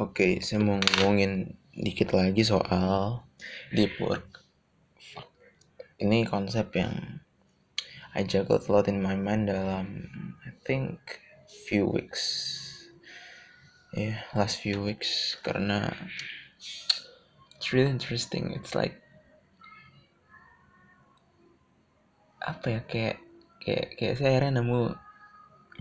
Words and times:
Oke, 0.00 0.40
saya 0.40 0.64
mau 0.64 0.80
ngomongin 0.80 1.60
dikit 1.76 2.16
lagi 2.16 2.40
soal 2.40 3.20
deep 3.68 4.00
work. 4.00 4.48
Ini 6.00 6.24
konsep 6.24 6.72
yang 6.72 7.20
I 8.16 8.24
juggled 8.24 8.64
a 8.64 8.72
lot 8.72 8.88
in 8.88 9.04
my 9.04 9.12
mind 9.12 9.52
dalam 9.52 10.08
I 10.40 10.56
think 10.64 11.20
few 11.68 11.84
weeks. 11.84 12.48
Yeah, 13.92 14.24
last 14.32 14.64
few 14.64 14.80
weeks 14.80 15.36
karena 15.44 15.92
it's 17.60 17.68
really 17.76 17.92
interesting. 17.92 18.56
It's 18.56 18.72
like 18.72 19.04
apa 22.40 22.66
ya 22.72 22.80
kayak 22.88 23.16
kayak 23.60 24.00
kayak 24.00 24.14
saya 24.16 24.40
akhirnya 24.40 24.64
nemu 24.64 24.96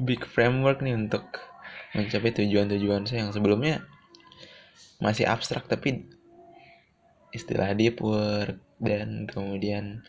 big 0.03 0.27
framework 0.27 0.83
nih 0.83 1.07
untuk 1.07 1.23
mencapai 1.95 2.35
tujuan-tujuan 2.35 3.07
saya 3.07 3.23
yang 3.23 3.31
sebelumnya 3.31 3.87
masih 4.99 5.25
abstrak 5.25 5.65
tapi 5.65 6.07
istilah 7.31 7.71
deep 7.75 8.03
work 8.03 8.59
dan 8.79 9.27
kemudian 9.27 10.03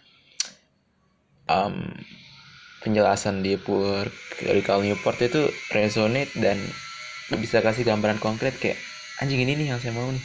um, 1.50 1.94
penjelasan 2.80 3.44
deep 3.44 3.66
work 3.68 4.12
dari 4.40 4.62
Cal 4.64 4.80
Newport 4.80 5.20
itu 5.20 5.50
resonate 5.70 6.32
dan 6.38 6.56
bisa 7.38 7.62
kasih 7.62 7.86
gambaran 7.86 8.18
konkret 8.18 8.56
kayak 8.58 8.80
anjing 9.22 9.44
ini 9.44 9.54
nih 9.54 9.66
yang 9.76 9.78
saya 9.78 9.94
mau 9.94 10.08
nih. 10.08 10.24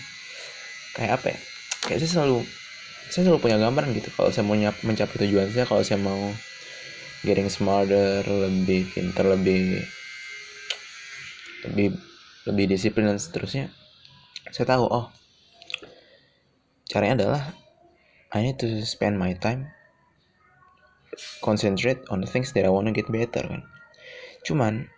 Kayak 0.96 1.22
apa 1.22 1.28
ya? 1.36 1.40
Kayak 1.86 2.00
saya 2.06 2.12
selalu 2.22 2.40
saya 3.12 3.22
selalu 3.30 3.40
punya 3.44 3.58
gambaran 3.62 3.94
gitu. 3.94 4.10
Kalau 4.16 4.32
saya 4.32 4.48
mau 4.48 4.58
mencapai 4.58 5.18
tujuan 5.28 5.52
saya 5.52 5.68
kalau 5.68 5.84
saya 5.84 6.00
mau 6.02 6.32
getting 7.22 7.52
smarter 7.52 8.24
lebih 8.26 8.88
pintar 8.94 9.30
lebih 9.30 9.84
lebih 11.66 11.98
lebih 12.46 12.66
disiplin 12.70 13.10
dan 13.10 13.18
seterusnya 13.18 13.74
saya 14.52 14.66
tahu 14.70 14.86
oh. 14.90 15.08
Caranya 16.86 17.26
adalah 17.26 17.44
I 18.30 18.46
need 18.46 18.62
to 18.62 18.84
spend 18.86 19.18
my 19.18 19.34
time 19.38 19.72
concentrate 21.42 22.04
on 22.12 22.20
the 22.22 22.30
things 22.30 22.52
that 22.54 22.68
I 22.68 22.72
wanna 22.74 22.92
get 22.92 23.08
better 23.08 23.42
kan. 23.42 23.64
Cuman 24.46 24.92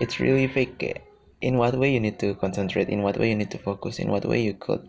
it's 0.00 0.18
really 0.18 0.48
fake 0.48 1.04
in 1.40 1.56
what 1.56 1.76
way 1.76 1.92
you 1.92 2.00
need 2.00 2.18
to 2.20 2.34
concentrate 2.36 2.88
in 2.88 3.02
what 3.02 3.16
way 3.16 3.30
you 3.30 3.36
need 3.36 3.50
to 3.50 3.60
focus 3.60 3.98
in 3.98 4.08
what 4.08 4.24
way 4.24 4.40
you 4.40 4.54
could 4.54 4.84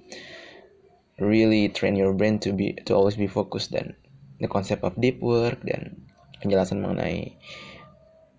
really 1.20 1.70
train 1.70 1.96
your 1.96 2.14
brain 2.14 2.40
to 2.40 2.52
be 2.52 2.73
to 2.88 2.96
always 2.96 3.16
be 3.16 3.28
focused 3.28 3.72
dan 3.72 3.96
the 4.40 4.48
concept 4.48 4.84
of 4.84 4.96
deep 5.00 5.20
work 5.20 5.59
dan 5.64 6.00
penjelasan 6.42 6.81
mengenai 6.81 7.38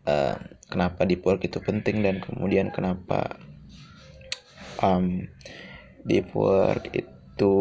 uh, 0.09 0.37
kenapa 0.69 1.07
deep 1.07 1.23
work 1.23 1.45
itu 1.45 1.61
penting 1.63 2.03
dan 2.03 2.21
kemudian 2.21 2.73
kenapa 2.73 3.39
um, 4.83 5.31
deep 6.05 6.35
work 6.35 6.91
itu 6.91 7.55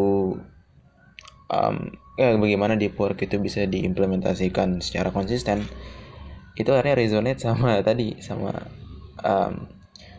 um, 1.48 1.76
ya, 2.18 2.34
bagaimana 2.36 2.74
deep 2.74 2.98
work 2.98 3.22
itu 3.22 3.38
bisa 3.38 3.64
diimplementasikan 3.64 4.82
secara 4.82 5.14
konsisten 5.14 5.64
itu 6.58 6.68
akhirnya 6.74 6.98
resonate 6.98 7.40
sama 7.40 7.80
tadi 7.88 8.20
sama 8.20 8.52
um, 9.24 9.70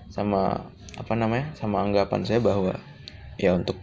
sama 0.10 0.72
apa 0.94 1.14
namanya 1.18 1.54
sama 1.58 1.82
anggapan 1.84 2.26
saya 2.26 2.40
bahwa 2.42 2.78
ya 3.38 3.54
untuk 3.54 3.78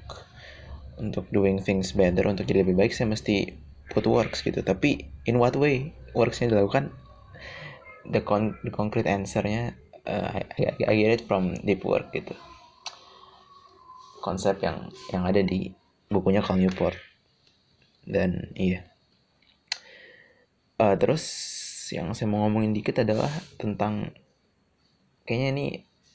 untuk 1.01 1.27
doing 1.33 1.59
things 1.63 1.97
better 1.97 2.27
untuk 2.29 2.47
jadi 2.47 2.63
lebih 2.63 2.77
baik 2.77 2.93
saya 2.93 3.11
mesti 3.11 3.57
put 3.91 4.07
works 4.07 4.47
gitu. 4.47 4.63
Tapi 4.63 5.11
in 5.27 5.43
what 5.43 5.59
way 5.59 5.91
worksnya 6.15 6.55
dilakukan? 6.55 6.95
The 8.07 8.23
con 8.23 8.55
the 8.63 8.71
concrete 8.71 9.11
answernya 9.11 9.75
uh, 10.07 10.39
I, 10.39 10.43
I 10.87 10.95
get 10.95 11.21
it 11.21 11.23
from 11.27 11.59
deep 11.67 11.83
work 11.83 12.15
gitu 12.15 12.33
konsep 14.21 14.61
yang 14.63 14.93
yang 15.11 15.25
ada 15.25 15.41
di 15.41 15.73
bukunya 16.13 16.45
Cal 16.45 16.61
Newport 16.61 16.97
dan 18.07 18.53
iya. 18.55 18.86
Uh, 20.81 20.97
terus 20.97 21.25
yang 21.92 22.14
saya 22.17 22.30
mau 22.30 22.47
ngomongin 22.48 22.73
dikit 22.73 23.03
adalah 23.05 23.29
tentang 23.61 24.14
kayaknya 25.29 25.48
ini 25.53 25.67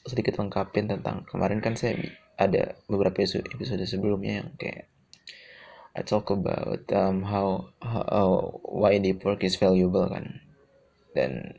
sedikit 0.06 0.38
lengkapin 0.38 0.90
tentang 0.90 1.26
kemarin 1.26 1.62
kan 1.62 1.74
saya 1.78 1.98
ada 2.38 2.78
beberapa 2.86 3.22
episode 3.22 3.84
sebelumnya 3.86 4.42
yang 4.44 4.50
kayak 4.58 4.86
I 5.96 6.04
talk 6.04 6.28
about 6.28 6.84
um, 6.92 7.24
how, 7.24 7.72
how 7.80 8.60
why 8.68 9.00
deep 9.00 9.24
work 9.24 9.40
is 9.40 9.56
valuable 9.56 10.04
kan. 10.12 10.44
Dan 11.16 11.56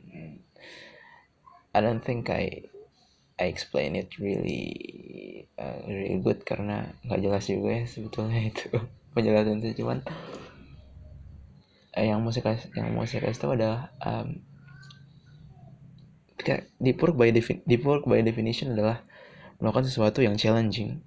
I 1.73 1.81
don't 1.81 2.05
think 2.05 2.29
I 2.29 2.69
I 3.41 3.49
explain 3.49 3.97
it 3.97 4.13
really 4.21 4.96
really 5.89 6.21
good 6.21 6.45
karena 6.45 6.93
nggak 7.01 7.21
jelas 7.21 7.45
juga 7.49 7.81
ya 7.81 7.83
sebetulnya 7.89 8.39
itu 8.45 8.69
penjelasan 9.17 9.59
saya. 9.59 9.73
Cuman 9.73 9.97
uh, 11.97 12.05
yang 12.05 12.21
mau 12.21 12.29
saya 12.29 12.45
kasih 12.53 12.69
yang 12.77 12.93
mau 12.93 13.09
saya 13.09 13.25
kasih 13.25 13.39
tahu 13.41 13.51
adalah 13.57 13.89
um, 14.05 14.37
deep 16.79 17.01
work 17.01 17.17
by 17.17 17.33
defi 17.33 17.59
deep 17.65 17.83
work 17.83 18.05
by 18.05 18.21
definition 18.21 18.77
adalah 18.77 19.01
melakukan 19.57 19.89
sesuatu 19.89 20.21
yang 20.21 20.37
challenging. 20.37 21.01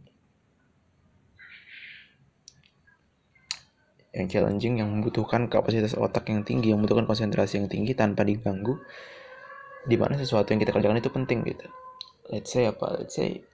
Yang 4.10 4.26
challenging 4.34 4.82
yang 4.82 4.90
membutuhkan 4.90 5.46
kapasitas 5.46 5.94
otak 5.94 6.26
yang 6.26 6.42
tinggi 6.42 6.74
yang 6.74 6.82
membutuhkan 6.82 7.06
konsentrasi 7.06 7.62
yang 7.62 7.70
tinggi 7.70 7.94
tanpa 7.94 8.26
diganggu 8.26 8.82
di 9.86 9.94
mana 9.94 10.18
sesuatu 10.18 10.50
yang 10.50 10.60
kita 10.60 10.74
kerjakan 10.74 10.98
itu 10.98 11.14
penting 11.14 11.46
gitu. 11.46 11.70
Let's 12.26 12.50
say 12.50 12.66
apa? 12.66 13.00
Let's 13.00 13.14
say 13.14 13.46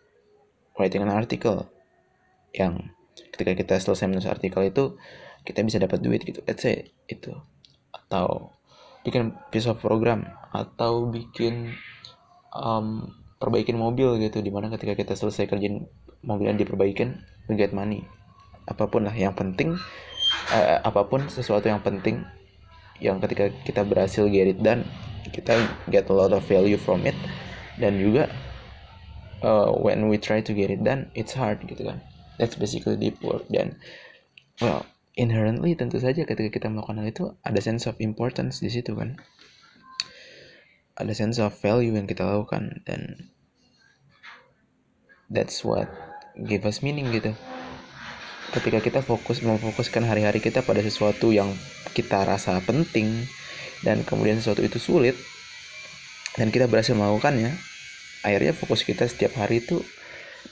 writing 0.76 1.04
an 1.04 1.12
article 1.12 1.68
yang 2.52 2.92
ketika 3.36 3.52
kita 3.56 3.74
selesai 3.80 4.08
menulis 4.08 4.28
artikel 4.28 4.64
itu 4.64 4.96
kita 5.44 5.64
bisa 5.64 5.80
dapat 5.80 6.00
duit 6.00 6.24
gitu 6.24 6.40
let's 6.44 6.64
say 6.64 6.92
itu. 7.08 7.32
Atau 7.92 8.52
bikin 9.06 9.36
piece 9.54 9.70
of 9.70 9.78
program 9.78 10.26
atau 10.50 11.06
bikin 11.08 11.76
um, 12.52 13.12
perbaikin 13.36 13.76
mobil 13.76 14.16
gitu 14.18 14.40
di 14.40 14.50
mana 14.50 14.72
ketika 14.72 14.96
kita 14.96 15.12
selesai 15.14 15.46
kerjain 15.46 15.86
yang 16.26 16.56
diperbaikin 16.58 17.20
we 17.46 17.54
get 17.54 17.72
money. 17.76 18.04
Apa 18.66 18.90
pun 18.90 19.06
lah 19.06 19.14
yang 19.14 19.36
penting 19.36 19.78
uh, 20.50 20.78
apa 20.82 21.06
pun 21.06 21.28
sesuatu 21.30 21.70
yang 21.70 21.80
penting 21.84 22.26
yang 22.98 23.20
ketika 23.20 23.52
kita 23.62 23.84
berhasil 23.84 24.24
get 24.32 24.48
it 24.48 24.60
done 24.64 24.82
kita 25.28 25.52
get 25.92 26.08
a 26.08 26.14
lot 26.14 26.32
of 26.32 26.42
value 26.48 26.80
from 26.80 27.04
it. 27.06 27.14
Dan 27.76 28.00
juga 28.00 28.32
uh, 29.42 29.72
when 29.74 30.08
we 30.08 30.16
try 30.20 30.40
to 30.40 30.52
get 30.52 30.70
it 30.72 30.84
done 30.84 31.08
it's 31.18 31.36
hard 31.36 31.60
gitu 31.64 31.88
kan. 31.88 31.98
That's 32.36 32.56
basically 32.56 33.00
deep 33.00 33.20
work. 33.24 33.48
Dan 33.48 33.80
well 34.60 34.84
inherently 35.16 35.72
tentu 35.72 35.96
saja 35.96 36.28
ketika 36.28 36.52
kita 36.52 36.66
melakukan 36.68 37.00
hal 37.00 37.08
itu 37.08 37.24
ada 37.40 37.60
sense 37.60 37.88
of 37.88 37.96
importance 37.98 38.60
di 38.60 38.68
situ 38.68 38.92
kan. 38.92 39.16
Ada 40.96 41.12
sense 41.12 41.36
of 41.40 41.52
value 41.56 41.96
yang 41.96 42.08
kita 42.08 42.24
lakukan. 42.24 42.84
Dan 42.84 43.32
that's 45.32 45.64
what 45.64 45.88
give 46.44 46.68
us 46.68 46.84
meaning 46.84 47.08
gitu. 47.12 47.32
Ketika 48.52 48.78
kita 48.80 49.00
fokus 49.02 49.42
memfokuskan 49.42 50.06
hari-hari 50.06 50.38
kita 50.40 50.62
pada 50.62 50.80
sesuatu 50.80 51.34
yang 51.34 51.50
kita 51.92 52.24
rasa 52.24 52.60
penting 52.64 53.26
dan 53.84 54.04
kemudian 54.04 54.40
sesuatu 54.40 54.64
itu 54.64 54.80
sulit 54.80 55.16
dan 56.36 56.52
kita 56.52 56.68
berhasil 56.68 56.92
melakukannya 56.92 57.56
akhirnya 58.26 58.50
fokus 58.50 58.82
kita 58.82 59.06
setiap 59.06 59.38
hari 59.38 59.62
itu 59.62 59.86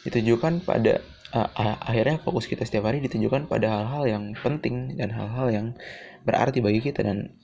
ditujukan 0.07 0.63
pada 0.63 1.03
uh, 1.35 1.77
akhirnya 1.83 2.23
fokus 2.23 2.47
kita 2.47 2.63
setiap 2.63 2.87
hari 2.87 3.03
ditujukan 3.03 3.51
pada 3.51 3.67
hal-hal 3.67 4.07
yang 4.07 4.25
penting 4.39 4.95
dan 4.95 5.11
hal-hal 5.11 5.51
yang 5.51 5.67
berarti 6.23 6.63
bagi 6.63 6.81
kita. 6.81 7.03
Dan 7.03 7.35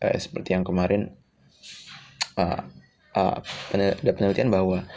uh, 0.00 0.16
seperti 0.16 0.56
yang 0.56 0.64
kemarin 0.64 1.12
uh, 2.40 2.64
uh, 3.12 3.36
ada 3.76 4.12
penelitian 4.16 4.48
bahwa 4.48 4.88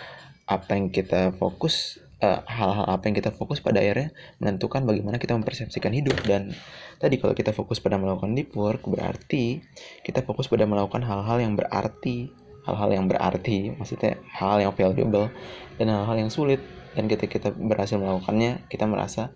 apa 0.47 0.71
yang 0.75 0.91
kita 0.91 1.35
fokus 1.35 1.99
hal-hal 2.21 2.85
uh, 2.85 2.93
apa 2.93 3.09
yang 3.09 3.17
kita 3.17 3.33
fokus 3.33 3.65
pada 3.65 3.81
akhirnya 3.81 4.13
menentukan 4.37 4.85
bagaimana 4.85 5.17
kita 5.19 5.35
mempersepsikan 5.35 5.91
hidup. 5.91 6.15
Dan 6.23 6.55
tadi 7.01 7.19
kalau 7.19 7.35
kita 7.35 7.51
fokus 7.51 7.83
pada 7.83 7.99
melakukan 7.99 8.31
deep 8.37 8.55
work 8.55 8.87
berarti 8.87 9.59
kita 10.05 10.23
fokus 10.23 10.47
pada 10.47 10.63
melakukan 10.69 11.03
hal-hal 11.03 11.41
yang 11.43 11.57
berarti 11.57 12.31
hal-hal 12.65 12.89
yang 12.93 13.05
berarti 13.09 13.73
maksudnya 13.73 14.21
hal 14.37 14.61
yang 14.61 14.73
valuable 14.73 15.33
dan 15.81 15.87
hal-hal 15.89 16.17
yang 16.27 16.31
sulit. 16.33 16.61
Dan 16.91 17.07
ketika 17.07 17.39
kita 17.39 17.49
berhasil 17.55 17.95
melakukannya 17.95 18.67
kita 18.67 18.83
merasa 18.83 19.31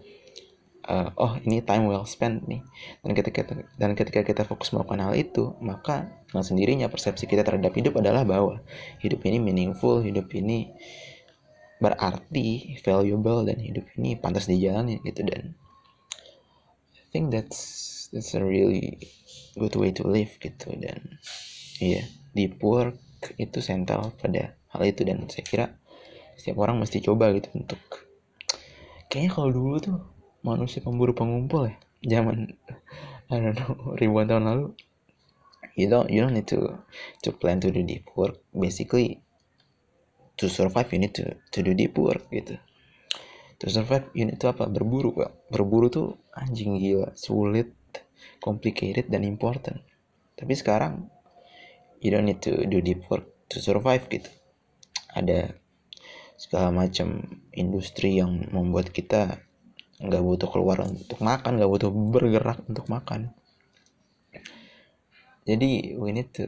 uh, 0.85 1.09
oh 1.17 1.39
ini 1.41 1.63
time 1.63 1.89
well 1.89 2.05
spent 2.05 2.45
nih. 2.45 2.61
Dan 3.01 3.11
ketika 3.17 3.47
kita, 3.47 3.53
dan 3.79 3.97
ketika 3.97 4.21
kita 4.21 4.43
fokus 4.45 4.71
melakukan 4.75 5.01
hal 5.09 5.13
itu 5.17 5.57
maka 5.63 6.09
dengan 6.29 6.45
sendirinya 6.45 6.87
persepsi 6.91 7.25
kita 7.25 7.47
terhadap 7.47 7.73
hidup 7.73 7.97
adalah 7.97 8.27
bahwa 8.27 8.61
hidup 9.01 9.23
ini 9.25 9.41
meaningful 9.41 10.03
hidup 10.03 10.29
ini 10.35 10.75
berarti 11.79 12.79
valuable 12.87 13.43
dan 13.43 13.59
hidup 13.59 13.85
ini 13.97 14.19
pantas 14.19 14.45
dijalani 14.51 15.01
gitu. 15.03 15.25
Dan 15.25 15.55
I 16.95 17.03
think 17.09 17.31
that's 17.31 17.59
that's 18.11 18.35
a 18.35 18.43
really 18.43 18.99
good 19.55 19.73
way 19.79 19.95
to 19.95 20.03
live 20.05 20.35
gitu. 20.43 20.75
Dan 20.75 21.19
iya 21.79 22.03
yeah, 22.03 22.07
deep 22.35 22.59
work 22.59 23.04
itu 23.39 23.63
sentral 23.63 24.13
pada 24.21 24.53
hal 24.75 24.81
itu 24.85 25.01
dan 25.07 25.25
saya 25.31 25.45
kira 25.47 25.65
setiap 26.35 26.61
orang 26.61 26.77
mesti 26.83 27.01
coba 27.01 27.31
gitu 27.33 27.49
untuk 27.55 27.79
kayaknya 29.07 29.31
kalau 29.31 29.49
dulu 29.49 29.75
tuh 29.79 29.97
manusia 30.45 30.83
pemburu 30.83 31.15
pengumpul 31.15 31.71
ya 31.71 31.75
zaman 32.05 32.53
I 33.33 33.41
don't 33.41 33.57
know 33.57 33.97
ribuan 33.97 34.29
tahun 34.29 34.45
lalu. 34.45 34.65
You 35.75 35.89
don't 35.89 36.07
you 36.13 36.21
don't 36.21 36.37
need 36.37 36.45
to 36.53 36.77
to 37.25 37.29
plan 37.33 37.57
to 37.65 37.73
do 37.73 37.81
deep 37.81 38.05
work. 38.13 38.37
Basically 38.53 39.19
to 40.37 40.45
survive 40.45 40.93
you 40.93 41.01
need 41.01 41.17
to 41.17 41.41
to 41.51 41.59
do 41.65 41.73
deep 41.73 41.97
work 41.97 42.29
gitu. 42.29 42.61
To 43.59 43.65
survive 43.73 44.13
you 44.13 44.29
need 44.29 44.37
to 44.45 44.53
apa? 44.53 44.69
Berburu 44.69 45.17
pak. 45.17 45.31
Berburu 45.49 45.89
tuh 45.89 46.21
anjing 46.37 46.77
gila 46.77 47.17
sulit 47.17 47.73
complicated 48.37 49.09
dan 49.09 49.25
important. 49.25 49.81
Tapi 50.37 50.53
sekarang 50.53 51.09
you 52.05 52.13
don't 52.13 52.29
need 52.29 52.37
to 52.45 52.69
do 52.69 52.85
deep 52.85 53.01
work 53.09 53.25
to 53.49 53.57
survive 53.57 54.05
gitu. 54.13 54.29
Ada 55.17 55.57
segala 56.37 56.69
macam 56.69 57.41
industri 57.49 58.21
yang 58.21 58.45
membuat 58.53 58.93
kita 58.93 59.41
nggak 59.97 60.21
butuh 60.21 60.49
keluar 60.53 60.85
untuk 60.85 61.17
makan 61.25 61.57
nggak 61.57 61.71
butuh 61.71 61.89
bergerak 61.89 62.61
untuk 62.69 62.85
makan. 62.85 63.33
Jadi 65.49 65.97
we 65.97 66.13
need 66.13 66.29
to 66.37 66.45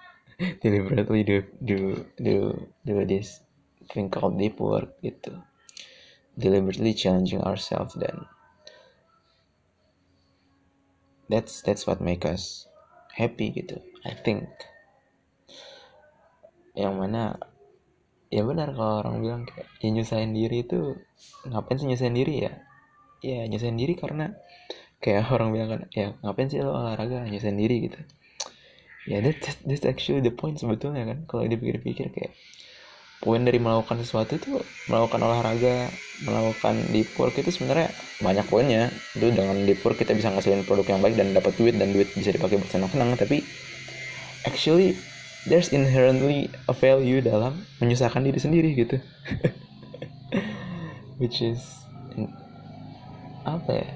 deliberately 0.64 1.22
do 1.22 1.46
do 1.62 2.02
do 2.18 2.58
do 2.82 3.06
this. 3.06 3.46
Thing 3.94 4.10
called 4.10 4.36
deep 4.36 4.58
work 4.58 4.98
gitu. 5.00 5.38
Deliberately 6.34 6.92
challenging 6.92 7.40
ourselves 7.40 7.94
dan 7.94 8.26
that's 11.28 11.62
that's 11.62 11.86
what 11.86 12.00
make 12.00 12.24
us 12.24 12.68
happy 13.12 13.52
gitu 13.52 13.80
I 14.04 14.16
think 14.16 14.48
yang 16.78 16.94
mana 16.94 17.34
ya 18.30 18.46
benar 18.46 18.70
kalau 18.76 19.02
orang 19.02 19.16
bilang 19.18 19.42
kayak 19.48 19.66
ya 19.82 19.88
nyusahin 19.90 20.36
diri 20.36 20.62
itu 20.62 20.94
ngapain 21.48 21.76
sih 21.80 21.88
nyusahin 21.90 22.14
diri 22.14 22.34
ya? 22.46 22.52
Ya 23.18 23.50
nyusahin 23.50 23.74
diri 23.74 23.98
karena 23.98 24.38
kayak 25.02 25.26
orang 25.34 25.50
bilang 25.50 25.68
kan 25.74 25.80
ya 25.90 26.14
ngapain 26.22 26.46
sih 26.46 26.62
lo 26.62 26.70
olahraga 26.70 27.26
nyusahin 27.26 27.58
diri 27.58 27.90
gitu. 27.90 27.98
Ya 29.08 29.24
that's, 29.24 29.56
that's 29.64 29.88
actually 29.88 30.20
the 30.20 30.30
point 30.30 30.60
sebetulnya 30.60 31.02
kan. 31.08 31.24
Kalau 31.26 31.48
dipikir-pikir 31.48 32.12
kayak 32.12 32.32
poin 33.18 33.42
dari 33.42 33.58
melakukan 33.58 33.98
sesuatu 33.98 34.38
itu 34.38 34.62
melakukan 34.86 35.18
olahraga 35.26 35.90
melakukan 36.22 36.78
deep 36.94 37.10
work 37.18 37.34
itu 37.34 37.50
sebenarnya 37.50 37.90
banyak 38.22 38.46
poinnya. 38.46 38.92
Itu 39.16 39.32
dengan 39.32 39.56
deep 39.64 39.80
work 39.82 39.98
kita 39.98 40.12
bisa 40.14 40.30
ngasilin 40.30 40.62
produk 40.68 40.86
yang 40.94 41.00
baik 41.00 41.16
dan 41.16 41.32
dapat 41.34 41.56
duit 41.56 41.74
dan 41.74 41.90
duit 41.90 42.12
bisa 42.14 42.30
dipakai 42.30 42.60
buat 42.60 42.70
senang-senang. 42.70 43.16
Tapi 43.16 43.42
actually 44.44 44.94
there's 45.46 45.70
inherently 45.70 46.50
a 46.66 46.74
value 46.74 47.22
dalam 47.22 47.62
menyusahkan 47.78 48.24
diri 48.24 48.40
sendiri 48.40 48.68
gitu. 48.74 48.96
Which 51.22 51.38
is 51.44 51.62
apa 53.46 53.70
ya? 53.84 53.88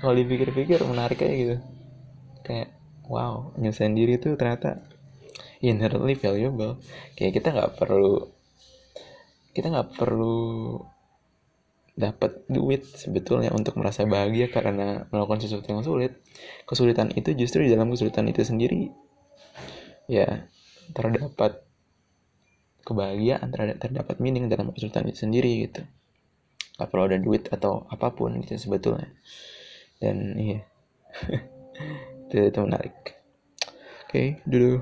Kalau 0.00 0.14
dipikir-pikir 0.16 0.80
menarik 0.88 1.20
kayak 1.20 1.36
gitu. 1.36 1.56
Kayak 2.42 2.68
wow 3.06 3.52
nyusahin 3.60 3.92
diri 3.92 4.16
itu 4.16 4.32
ternyata 4.40 4.80
inherently 5.60 6.16
valuable. 6.16 6.80
Kayak 7.18 7.42
kita 7.42 7.48
nggak 7.52 7.72
perlu 7.76 8.32
kita 9.52 9.68
nggak 9.68 10.00
perlu 10.00 10.80
dapat 11.92 12.48
duit 12.48 12.88
sebetulnya 12.88 13.52
untuk 13.52 13.76
merasa 13.76 14.08
bahagia 14.08 14.48
karena 14.48 15.04
melakukan 15.12 15.44
sesuatu 15.44 15.68
yang 15.68 15.84
sulit. 15.84 16.16
Kesulitan 16.64 17.12
itu 17.12 17.36
justru 17.36 17.68
di 17.68 17.70
dalam 17.70 17.92
kesulitan 17.92 18.24
itu 18.32 18.40
sendiri 18.42 18.88
ya 20.10 20.46
terdapat 20.92 21.62
kebahagiaan 22.82 23.48
terdapat, 23.54 23.78
terdapat 23.78 24.16
meaning 24.18 24.50
dalam 24.50 24.74
kesulitan 24.74 25.06
itu 25.06 25.24
sendiri 25.26 25.70
gitu. 25.70 25.82
Nggak 26.78 26.88
perlu 26.90 27.04
ada 27.06 27.18
duit 27.22 27.46
atau 27.52 27.86
apa 27.86 28.10
pun 28.10 28.42
gitu 28.42 28.58
sebetulnya. 28.58 29.10
Dan 30.02 30.34
iya. 30.38 30.60
Itu, 32.32 32.48
itu 32.48 32.60
menarik. 32.64 32.96
Oke 34.08 34.08
okay, 34.08 34.26
dulu 34.48 34.80